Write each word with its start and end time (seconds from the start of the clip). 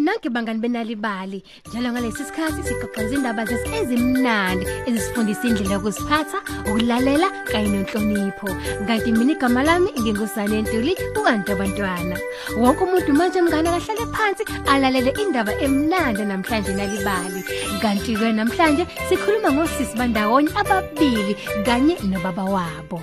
bangani 0.00 0.60
benalibali 0.60 1.42
njalo 1.68 1.92
ngalesi 1.92 2.24
sikhathi 2.24 2.62
sixoxa 2.62 3.02
izindaba 3.02 3.42
ezimnandi 3.78 4.64
ezisifundisa 4.88 5.44
indlela 5.48 5.74
yokuziphatha 5.74 6.38
ukulalela 6.68 7.28
kanye 7.50 7.68
nenhlonipho. 7.68 8.48
Kanti 8.86 9.12
mina 9.12 9.32
igama 9.32 9.62
lami 9.62 9.90
ngingusane 10.00 10.62
Ntuli 10.62 10.92
ukanti 11.18 11.52
abantwana. 11.52 12.16
Wonke 12.56 12.84
umuntu 12.84 13.12
manje 13.12 13.40
mngane 13.42 13.68
akahlale 13.68 14.06
phansi 14.14 14.42
alalele 14.72 15.12
indaba 15.22 15.52
emnandi 15.64 16.22
namhlanje 16.24 16.72
nalibali 16.74 17.40
kanti 17.82 18.16
ke 18.16 18.32
namhlanje 18.32 18.84
sikhuluma 19.08 19.52
ngosisi 19.52 19.96
bandawonye 19.98 20.50
ababili 20.60 21.34
kanye 21.66 21.94
nobaba 22.08 22.44
wabo. 22.44 23.02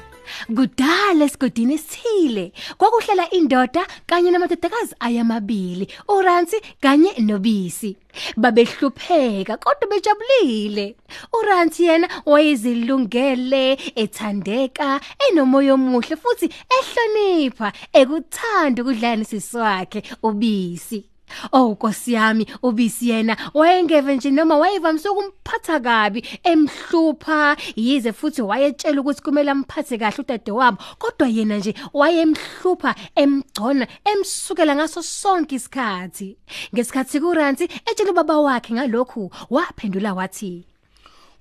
Kudala 0.55 1.25
esigodini 1.25 1.73
esithile. 1.73 2.51
Kwakuhlela 2.77 3.29
indoda 3.29 3.87
kanye 4.07 4.31
namadodakazi 4.31 4.95
ayamabili 4.99 5.87
uRansi 6.07 6.57
kanye 6.81 7.13
noBisi. 7.19 7.97
Babehlupheka 8.37 9.57
kodwa 9.57 9.87
bejabulile. 9.89 10.95
uRansi 11.33 11.83
yena 11.83 12.07
wayezilungele 12.25 13.77
ethandeka 13.95 14.99
enomoya 15.29 15.73
omuhle 15.73 16.15
futhi 16.15 16.47
ehlonipha 16.77 17.71
ekuthanda 17.93 18.81
ukudlala 18.81 19.15
nesiswakhe 19.15 20.03
uBisi. 20.23 21.08
Oh 21.51 21.71
Nkosi 21.71 22.13
yami 22.13 22.45
ubisi 22.63 23.09
yena 23.09 23.37
wayengeve 23.53 24.15
nje 24.15 24.31
noma 24.31 24.57
wayevamise 24.57 25.09
ukumphatha 25.09 25.79
kabi 25.79 26.23
emhlupha. 26.43 27.57
Yize 27.75 28.13
futhi 28.13 28.41
wayetshela 28.41 29.01
ukuthi 29.01 29.21
kumele 29.21 29.51
amphathe 29.51 29.97
kahle 29.97 30.19
udade 30.19 30.51
wabo 30.51 30.77
kodwa 30.99 31.27
yena 31.27 31.57
nje 31.57 31.73
wayemhlupha 31.93 32.95
emgcona 33.15 33.87
emsukela 34.05 34.75
ngaso 34.75 35.01
sonke 35.01 35.55
isikhathi. 35.55 36.37
Ngesikhathi 36.73 37.19
kuranti 37.19 37.63
etshela 37.63 38.11
ubaba 38.11 38.39
wakhe 38.39 38.73
ngalokhu 38.73 39.31
waphendula 39.49 40.13
wathi 40.13 40.65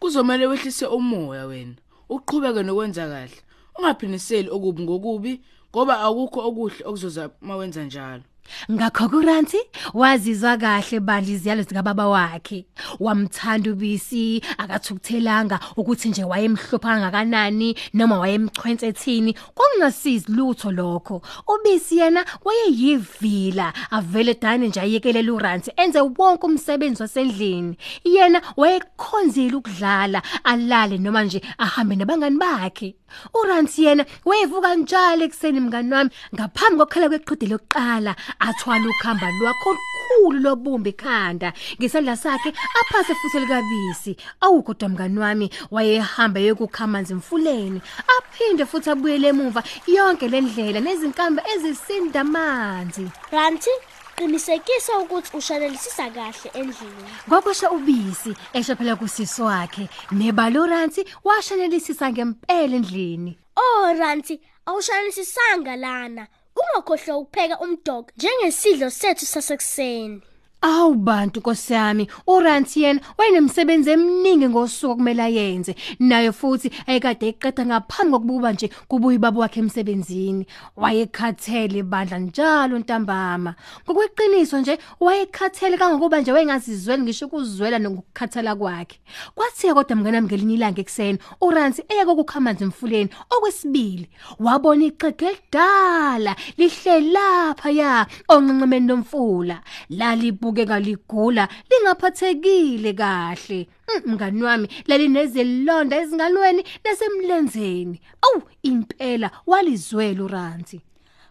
Kuzomela 0.01 0.49
wehlise 0.49 0.87
umoya 0.87 1.47
wena 1.47 1.75
uqhubeke 2.09 2.63
nokwenza 2.63 3.09
kahle. 3.09 3.39
Ungaphiniseli 3.79 4.49
okubi 4.51 4.83
ngokubi 4.83 5.33
ngoba 5.71 6.01
akukho 6.01 6.41
okuhle 6.49 6.83
okuzoza 6.89 7.31
mawenza 7.41 7.85
njalo. 7.85 8.23
Ngakho 8.71 9.09
kuranti 9.09 9.59
wazizwa 9.95 10.57
kahle 10.57 11.01
bandla 11.01 11.33
iziyalo 11.33 11.63
zika 11.63 11.83
baba 11.83 12.09
wakhe. 12.09 12.67
Wamthanda 13.01 13.71
ubisi 13.71 14.43
akathukuthelanga 14.59 15.61
ukuthi 15.77 16.09
nje 16.09 16.25
wayemhlupha 16.25 16.89
kangakanani 16.89 17.77
noma 17.95 18.19
wayemchwenze 18.19 18.87
ethini 18.87 19.35
kwangasizi 19.55 20.33
lutho 20.33 20.73
lokho. 20.73 21.23
Ubisi 21.49 21.99
yena 21.99 22.25
wayeyivila 22.45 23.73
avele 23.91 24.35
dane 24.35 24.69
nje 24.69 24.81
ayekelela 24.81 25.33
uranti 25.33 25.73
enze 25.77 26.01
wonke 26.01 26.47
umsebenzi 26.47 27.03
wasendlini. 27.03 27.77
Yena 28.05 28.43
wayekhonzile 28.57 29.57
ukudlala 29.57 30.23
alale 30.45 30.99
noma 30.99 31.25
nje 31.25 31.43
ahambe 31.59 31.97
nabangani 31.97 32.39
bakhe. 32.39 32.95
Uranti 33.35 33.85
yena 33.85 34.05
wayevuka 34.25 34.75
njalo 34.75 35.25
ekseni 35.25 35.61
mngani 35.61 35.95
wami 35.95 36.11
ngaphambi 36.35 36.79
kokukhala 36.79 37.09
kweqhude 37.09 37.47
lokuqala 37.47 38.17
athwala 38.39 38.89
ukhamba 38.89 39.31
lwakho 39.31 39.71
olukhulu 39.71 40.41
lobumba 40.41 40.89
ekhanda. 40.89 41.53
Ngesandla 41.79 42.17
sakhe 42.17 42.53
aphase 42.81 43.15
futhi 43.15 43.41
likabisi 43.41 44.17
awukodwa 44.41 44.89
mngani 44.89 45.19
wami 45.19 45.51
wayehamba 45.71 46.41
yokukha 46.41 46.85
amanzi 46.85 47.13
emfuleni. 47.13 47.81
Aphinde 48.15 48.65
futhi 48.67 48.91
abuyele 48.91 49.29
emuva 49.29 49.63
yonke 49.87 50.29
lendlela 50.29 50.81
nezinkambe 50.81 51.43
ezisinda 51.53 52.21
amanzi. 52.21 53.11
Ranti 53.33 53.71
qinisekisa 54.17 54.99
ukuthi 54.99 55.37
ushalelisisa 55.37 56.11
kahle 56.11 56.51
endlini. 56.55 57.11
Kwakusho 57.29 57.71
ubisi 57.71 58.35
esho 58.53 58.77
phela 58.77 58.97
kusisi 58.97 59.43
wakhe 59.43 59.89
nebaloranti 60.13 61.05
washalelisisa 61.25 62.13
ngempela 62.13 62.77
endlini. 62.77 63.39
Oh 63.57 63.95
Ranti, 63.99 64.41
awushalelisisanga 64.67 65.77
lana. 65.77 66.27
Ungakhohlwa 66.61 67.17
ukupheka 67.21 67.57
umdog 67.65 68.05
njengesidlo 68.17 68.89
sethu 68.91 69.27
sasekuseni. 69.27 70.21
Awu 70.61 70.95
bantu 70.95 71.41
nkosiyami 71.41 72.09
uRanti 72.27 72.83
yena 72.83 73.01
wayenemsebenzi 73.19 73.91
eminingi 73.91 74.49
ngosuku 74.49 74.97
kumele 74.97 75.23
ayenze. 75.23 75.75
Nayo 75.99 76.33
futhi 76.33 76.71
ayekade 76.87 77.29
eqeda 77.29 77.67
ngaphambi 77.67 78.13
kokubuka 78.13 78.53
nje 78.53 78.71
kubuyi 78.89 79.19
babo 79.19 79.41
wakhe 79.41 79.61
emsebenzini. 79.61 80.47
Wayekhathele 80.77 81.83
bandla 81.83 82.19
njalo 82.19 82.79
ntambama. 82.79 83.55
Ngokweqiniso 83.85 84.59
nje 84.61 84.79
wayekhathele 85.01 85.77
kangokuba 85.79 86.21
nje 86.21 86.33
wayengazizweli 86.33 87.03
ngisho 87.03 87.27
ukuzwela 87.27 87.79
nokukhathala 87.79 88.57
kwakhe. 88.57 88.99
Kwathi 89.35 89.75
kodwa 89.75 89.97
mngana 89.97 90.23
ngelinye 90.23 90.55
ilanga 90.55 90.81
ekseni 90.81 91.19
uRanti 91.41 91.83
eyeke 91.89 92.11
ukukhamanzi 92.11 92.65
emfuleni. 92.65 93.11
Okwesibili 93.31 94.09
wabona 94.39 94.85
ixhege 94.85 95.27
elidala 95.27 96.37
lihle 96.57 97.01
lapha 97.01 97.71
ya 97.71 98.07
onqenqemeni 98.29 98.89
lomfula. 98.89 99.63
Lali 99.91 100.33
libukeka 100.49 100.81
ligula 100.81 101.49
lingaphathekile 101.71 102.93
kahle 102.93 103.69
Mm, 103.89 104.13
mngani 104.13 104.43
wami 104.43 104.69
lalinezilonda 104.87 105.97
ezingalweni 105.97 106.63
nasemlenzeni 106.85 108.01
awu 108.23 108.43
impela 108.63 109.31
walizwela 109.47 110.25
uranti 110.25 110.81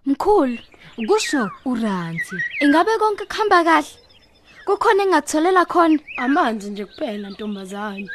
Mkhulu, 0.05 0.57
kusho 1.07 1.51
uranti 1.65 2.35
ingabe 2.61 2.97
konke 2.97 3.25
kuhamba 3.25 3.63
kahle? 3.63 3.93
Kukhona 4.65 5.03
engakutholela 5.03 5.65
khona? 5.65 5.99
Amanzi 6.17 6.69
nje 6.69 6.85
kuphela 6.85 7.29
ntombazane. 7.29 8.09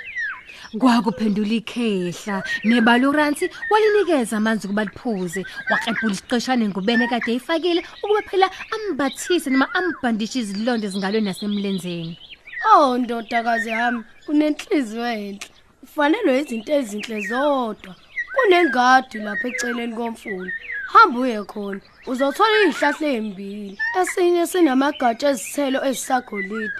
Kwakuphendula 0.80 1.54
ikhehla 1.60 2.36
nebaluranti 2.64 3.50
walinikeza 3.70 4.36
amanzi 4.36 4.68
kuba 4.68 4.84
liphuze 4.84 5.46
waqebula 5.70 6.12
isiqeshane 6.14 6.68
ngubene 6.68 7.04
kade 7.08 7.30
eyifakile 7.32 7.80
ukuba 8.02 8.22
phela 8.28 8.48
ambathise 8.74 9.50
noma 9.50 9.66
ambhandishe 9.78 10.38
izilonda 10.40 10.86
ezingalweni 10.86 11.26
nasemlenzeni 11.26 12.16
Oh 12.64 12.98
ndodakazi 12.98 13.68
yami, 13.68 14.04
unenhliziyo 14.28 15.06
enhle. 15.06 15.48
Ufanelwe 15.82 16.40
izinto 16.40 16.72
ezinhle 16.78 17.20
zodwa. 17.28 17.92
Kunengadi 18.34 19.18
lapha 19.18 19.48
eceleni 19.48 19.94
komfula. 19.96 20.52
Hamba 20.92 21.18
uye 21.20 21.42
khona. 21.50 21.80
Uzothola 22.06 22.56
izihlahla 22.66 23.08
ezimbili. 23.08 23.78
Esinye 24.00 24.46
sinamagatsha 24.46 25.28
ezithelo 25.34 25.78
ezisagolide. 25.88 26.78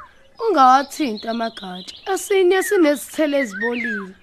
Ungawathinta 0.49 1.31
amagatsha. 1.31 1.97
Esinye 2.13 2.63
sinesithelo 2.63 3.37
ezibolile. 3.43 4.15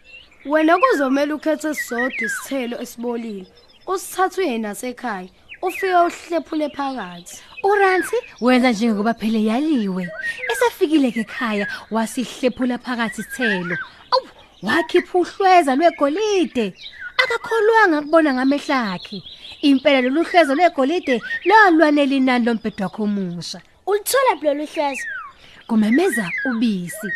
Wena 0.46 0.78
kuzomela 0.81 1.35
ukhethe 1.35 1.74
sisodwa 1.75 2.24
isithelo 2.28 2.75
esibolile. 2.84 3.47
Usithathe 3.88 4.41
uye 4.41 4.57
nasekhaya. 4.57 5.30
Ufike 5.62 5.96
uhlephule 5.96 6.69
phakathi. 6.69 7.35
uranti 7.63 8.16
wenza 8.42 8.71
njengoba 8.71 9.13
phela 9.13 9.39
yaliwe 9.39 10.10
esafikile 10.51 11.12
ke 11.12 11.19
ekhaya 11.19 11.68
wasihlephula 11.92 12.77
phakathi 12.77 13.22
isithelo 13.22 13.75
awu 14.13 14.27
wakhipha 14.63 15.19
uhlweza 15.19 15.75
lwegolide 15.75 16.65
akakholwanga 17.24 18.01
kubona 18.01 18.33
ngamehlo 18.33 18.75
akhe 18.94 19.18
impela 19.62 20.01
lolu 20.01 20.24
hlwezo 20.24 20.56
lwegolide 20.56 21.15
lwalwanele 21.48 22.15
inani 22.18 22.45
lombhedo 22.45 22.83
wakhe 22.86 23.01
omusha 23.04 23.60
Ulithola 23.89 24.33
lolu 24.42 24.65
hleza. 24.65 25.06
Kumemeza 25.69 26.25
ubisi 26.50 27.10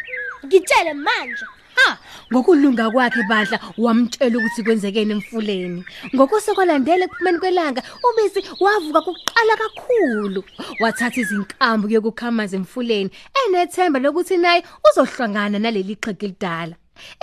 Ngitshele 0.45 0.93
manje. 0.93 1.45
Ha, 1.75 1.97
ngokulunga 2.31 2.91
kwakhe 2.91 3.23
badla 3.29 3.59
wamtshela 3.77 4.37
ukuthi 4.37 4.63
kwenzekeni 4.63 5.11
emfuleni. 5.17 5.83
Ngokusekwalandela 6.13 7.05
ekuphumeni 7.05 7.39
kwelanga, 7.39 7.81
ubisi 8.07 8.39
wavuka 8.59 9.01
kuqala 9.01 9.53
kakhulu. 9.61 10.43
Wathatha 10.81 11.21
izinkambu 11.21 11.89
yokukhamaza 11.89 12.57
emfuleni, 12.57 13.09
enethemba 13.41 13.99
lokuthi 13.99 14.37
naye 14.37 14.61
uzohlangana 14.87 15.57
naleli 15.59 15.95
xhege 15.95 16.27
lidala. 16.27 16.75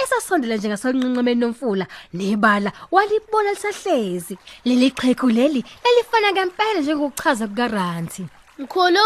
Esasondela 0.02 0.56
nje 0.56 0.68
ngasolunqenqemeni 0.68 1.40
nomfula, 1.40 1.86
nebala 2.12 2.72
walibona 2.90 3.50
lisahlezi. 3.54 4.34
Leli 4.64 4.90
xhegu 4.90 5.28
leli 5.30 5.60
elifana 5.86 6.32
ngempela 6.32 6.80
njengokuchaza 6.80 7.46
kukaRanti. 7.46 8.26
Mkhulu, 8.58 9.04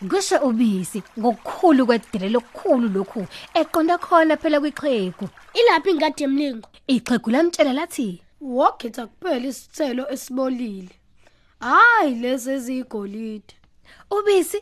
Kusho 0.00 0.36
ubisi 0.48 1.02
ngokukhulu 1.18 1.86
kwedele 1.86 2.28
lokukhulu 2.28 2.88
lokhu 2.88 3.26
eqonda 3.54 3.98
khona 3.98 4.36
phela 4.36 4.60
kwixhegu. 4.60 5.28
ilaphi 5.54 5.90
ingadi 5.90 6.22
yemlingo? 6.22 6.68
Ixhegu 6.86 7.30
lamtshela 7.30 7.72
lathi 7.72 8.20
Wakhetha 8.40 9.06
kuphela 9.06 9.46
isithelo 9.48 10.10
esibolile. 10.12 10.94
Hayi 11.60 12.14
lezi 12.14 12.50
ezigolide. 12.50 13.54
ubisi 14.10 14.58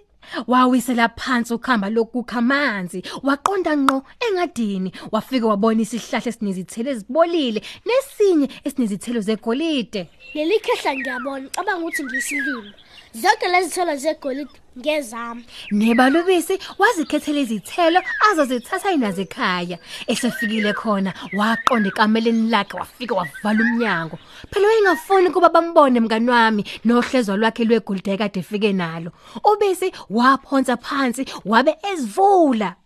wawisela 0.46 1.08
phansi 1.08 1.54
ukhamba 1.54 1.90
lokukha 1.90 2.38
amanzi 2.38 3.02
waqonda 3.22 3.76
ngqo 3.76 4.04
engadini 4.20 4.92
wafika 5.12 5.46
wabona 5.46 5.82
isihlahla 5.82 6.28
esinezithelo 6.28 6.90
ezibolile 6.90 7.60
nesinye 7.86 8.48
esinezithelo 8.64 9.20
zegolide 9.20 10.08
Leli 10.34 10.60
khehla 10.60 10.96
ngiyabona 10.96 11.48
cabanga 11.54 11.82
ukuthi 11.82 12.04
ngiyisilimo. 12.04 12.70
Zonke 13.14 13.48
lezi 13.48 13.70
thelo 13.70 13.96
zegolide 13.96 14.50
ngezami 14.78 15.44
Nebalubisi 15.72 16.58
wazikhethela 16.78 17.40
izithelo 17.40 18.00
azozithatha 18.30 18.92
inazo 18.92 19.22
ekhaya. 19.22 19.78
Esefikile 20.06 20.72
khona 20.72 21.12
waqonda 21.36 21.88
ekameleni 21.88 22.48
lakhe 22.50 22.76
wafika 22.76 23.14
wavala 23.14 23.60
umnyango. 23.64 24.18
Phela 24.50 24.66
wayengafuni 24.68 25.30
kuba 25.30 25.48
bambone 25.50 26.00
mngani 26.00 26.30
wami 26.30 26.64
nohlezwa 26.84 27.36
lwakhe 27.36 27.64
lwegolide 27.64 28.16
kade 28.16 28.40
efike 28.40 28.72
nalo. 28.72 29.12
Ubisi 29.44 29.92
waphonsa 30.10 30.76
phansi 30.76 31.26
wabe 31.44 31.76
ezivula. 31.92 32.76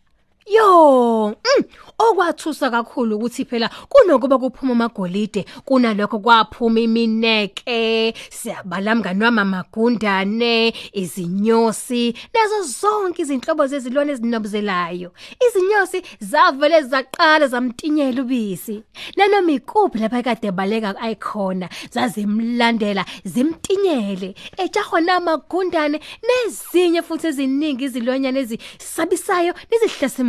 Yo, 0.47 1.27
mm, 1.29 1.65
okwathusa 1.99 2.71
kakhulu 2.71 3.17
ukuthi 3.17 3.45
phela 3.45 3.71
kunokuba 3.89 4.39
kuphuma 4.39 4.73
amagolide 4.73 5.45
kunalokho 5.65 6.19
kwaphuma 6.19 6.81
imineke 6.81 8.15
siyabala 8.31 8.95
mngani 8.95 9.25
wami 9.25 9.41
amagundane 9.41 10.73
izinyosi 10.93 12.15
nazo 12.35 12.63
zonke 12.63 13.23
izinhlobo 13.23 13.67
zezilwane 13.67 14.13
ezinobuzelayo. 14.13 15.13
Izinyosi 15.49 16.03
zavele 16.21 16.83
zaqala 16.83 17.47
zamtinyela 17.49 18.23
ubisi. 18.23 18.83
Nanoma 19.17 19.53
ikuphi 19.53 19.99
lapha 19.99 20.23
kade 20.23 20.53
baleka 20.53 20.95
ayikhona 21.01 21.69
zazimlandela 21.91 23.05
zimtinyele. 23.25 24.35
Ejahwa 24.57 25.01
namagundane 25.01 26.01
nezinye 26.23 27.03
futhi 27.03 27.27
eziningi 27.27 27.85
izilwanyana 27.85 28.39
ezisabisayo 28.39 29.55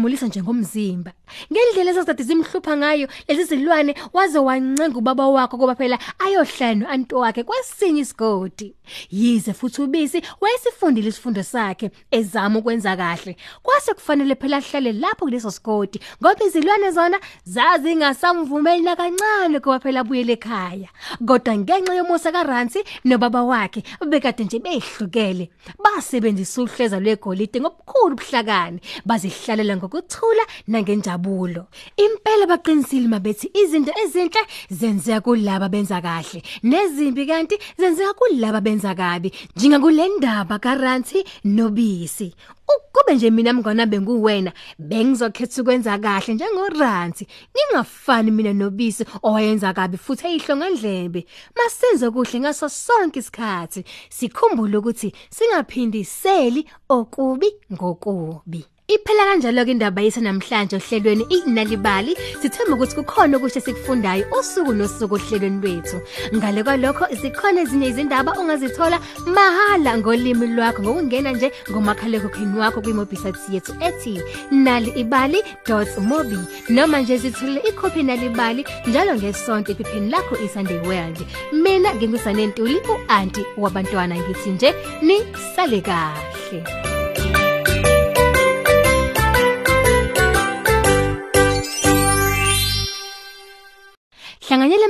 nezihlasimulisa 0.07 0.27
njengomzimba 0.27 1.11
ngendlela 1.51 1.91
ezazikade 1.91 2.23
zimhlupha 2.23 2.77
ngayo 2.77 3.07
lezi 3.27 3.43
zilwane 3.43 3.95
waze 4.13 4.39
wancenga 4.39 4.97
ubaba 4.97 5.27
wakhe 5.27 5.57
kuba 5.57 5.75
phela 5.75 5.99
ayohlala 6.19 6.75
no-anti 6.75 7.15
wakhe 7.15 7.43
kwesinye 7.43 8.01
isigodi. 8.01 8.76
Yize 9.11 9.53
futhi 9.53 9.81
ubisi 9.81 10.21
wayesifundile 10.41 11.09
isifundo 11.09 11.43
sakhe 11.43 11.91
ezama 12.11 12.59
ukwenza 12.59 12.97
kahle. 12.97 13.35
Kwase 13.63 13.93
kufanele 13.93 14.35
phela 14.35 14.57
ahlale 14.57 14.91
lapho 14.91 15.25
kuleso 15.25 15.51
sigodi 15.51 15.99
ngoba 16.21 16.45
izilwane 16.45 16.91
zona 16.91 17.19
zazingasamvumeli 17.45 18.83
nakancane 18.83 19.59
kuba 19.59 19.79
phela 19.79 19.99
abuyele 19.99 20.33
ekhaya. 20.33 20.89
Kodwa 21.25 21.57
ngenxa 21.57 21.93
yomusa 21.95 22.31
kaRansi 22.31 22.83
nobaba 23.05 23.43
wakhe 23.43 23.83
bekade 24.09 24.43
nje 24.43 24.59
behlukele 24.59 25.49
basebenzisa 25.83 26.61
uhleza 26.61 26.99
lwegolide 26.99 27.59
ngobukhulu 27.61 28.15
ubuhlakani 28.15 28.79
bazihlalela 29.05 29.77
ngokuthula 29.77 30.43
nangenjabulo. 30.67 31.67
Impela 31.97 32.45
baqinisile 32.47 33.07
mabethi 33.07 33.51
izinto 33.53 33.91
ezinhle 34.03 34.41
zenzeka 34.69 35.21
kulabo 35.21 35.69
benza 35.69 36.01
kahle 36.01 36.41
nezimbi 36.63 37.25
kanti 37.25 37.55
zenzeka 37.77 38.13
kulabo 38.13 38.61
benza 38.77 38.95
kabi. 38.95 39.31
Njengakule 39.55 40.09
ndaba 40.17 40.59
kaRansi 40.59 41.23
nobisi. 41.43 42.35
Ukube 42.67 43.15
nje 43.15 43.29
mina 43.31 43.53
mngona 43.53 43.85
benguwena 43.85 44.51
bengizokhetha 44.79 45.61
ukwenza 45.61 45.97
kahle 45.97 46.33
njengoRansi 46.33 47.27
ngingafani 47.51 48.31
mina 48.31 48.53
nobisi 48.53 49.05
owayenza 49.23 49.73
kabi 49.73 49.97
futhi 49.97 50.27
eyihlonga 50.27 50.69
ndlebe 50.69 51.25
masenze 51.55 52.09
kuhle 52.09 52.39
ngaso 52.39 52.69
sonke 52.69 53.19
isikhathi. 53.19 53.83
Sikhumbule 54.09 54.77
ukuthi 54.77 55.13
singaphindiseli 55.29 56.69
okubi 56.89 57.49
ngokubi. 57.73 58.65
Iphela 58.87 59.23
kanjalo 59.27 59.65
ke 59.67 59.71
indaba 59.75 60.01
yethu 60.01 60.21
namhlanje 60.23 60.75
ohlelweni 60.77 61.25
inalibali. 61.35 62.13
Sithemba 62.41 62.75
ukuthi 62.75 62.95
kukhona 62.95 63.35
ukuthi 63.37 63.59
sikufundayo 63.65 64.23
usuku 64.39 64.71
nosuku 64.73 65.15
ohlelweni 65.15 65.59
lwethu. 65.61 65.97
Ngale 66.35 66.63
kwalokho 66.63 67.05
zikhona 67.19 67.61
ezinye 67.61 67.87
izindaba 67.89 68.31
ongazithola 68.39 68.97
mahala 69.35 69.97
ngolimi 69.97 70.47
lwakho 70.55 70.81
ngokungena 70.83 71.31
nje 71.31 71.51
ngomakhalekhukhwini 71.69 72.59
wakho 72.59 72.81
kwimobisite 72.81 73.51
yethu 73.51 73.73
ethi 73.87 74.21
nalibali.mobi 74.51 76.39
noma 76.69 77.01
nje 77.01 77.17
zithule 77.17 77.59
ikhophi 77.69 78.03
nalibali 78.03 78.65
njalo 78.87 79.15
ngesonto 79.15 79.71
ephepheni 79.71 80.11
lakho 80.11 80.35
iSunday 80.45 80.79
World. 80.87 81.19
Mina 81.51 81.95
ngingusane 81.95 82.47
Ntuli 82.47 82.79
uanti 82.91 83.41
wabantwana 83.57 84.15
ngithi 84.15 84.49
nje 84.49 84.69
ni 85.01 85.17
sale 85.55 85.81
kahle. 85.81 86.86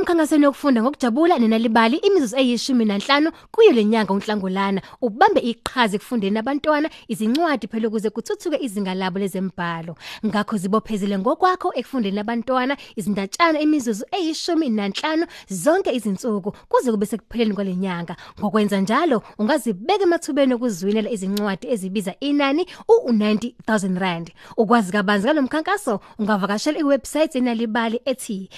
Hlanganyela 0.07 0.23
emkhankasweni 0.23 0.43
yokufunda 0.45 0.81
ngokujabula 0.81 1.39
nenalibali 1.39 1.97
imizuzu 1.97 2.37
eyishumi 2.37 2.85
nanhlanu 2.85 3.31
kuyo 3.51 3.71
lenyanga 3.71 4.13
uNhlangulana. 4.13 4.81
Ubambe 5.01 5.39
iqhaza 5.41 5.97
ekufundeni 5.97 6.37
abantwana 6.39 6.89
izincwadi 7.07 7.67
phela 7.67 7.87
ukuze 7.87 8.09
kuthuthuke 8.09 8.57
izinga 8.61 8.93
labo 8.93 9.19
lezembhalo 9.19 9.95
ngakho 10.25 10.57
zibophezele 10.57 11.17
ngokwakho 11.19 11.73
ekufundeni 11.75 12.19
abantwana 12.19 12.77
izindatshana 12.95 13.59
imizuzu 13.59 14.05
eyishumi 14.11 14.69
nanhlanu 14.69 15.25
zonke 15.49 15.91
izinsuku 15.91 16.55
kuze 16.69 16.91
kube 16.91 17.05
sekupheleni 17.05 17.53
kwalenyanga 17.53 18.15
ngokwenza 18.39 18.79
njalo 18.79 19.23
ungazibeka 19.37 20.03
emathubeni 20.03 20.53
okuzwinela 20.53 21.09
izincwadi 21.09 21.67
ezibiza 21.67 22.13
inani 22.19 22.65
u90000 22.87 23.99
rand. 23.99 24.31
Ukwazi 24.57 24.91
kabanzi 24.91 25.27
kalomkhankaso 25.27 25.99
ungavakashela 26.19 26.79
iwebsite 26.79 27.37
enalibali 27.37 28.01
ethi 28.05 28.49